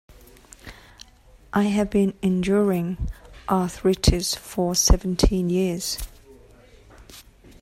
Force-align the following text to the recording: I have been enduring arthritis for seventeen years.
I 1.53 1.65
have 1.65 1.91
been 1.91 2.17
enduring 2.23 3.07
arthritis 3.47 4.33
for 4.33 4.73
seventeen 4.73 5.47
years. 5.51 5.99